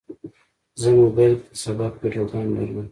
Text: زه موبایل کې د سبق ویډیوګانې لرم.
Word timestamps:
زه 0.81 0.87
موبایل 0.99 1.33
کې 1.41 1.47
د 1.51 1.55
سبق 1.61 1.91
ویډیوګانې 2.01 2.51
لرم. 2.55 2.79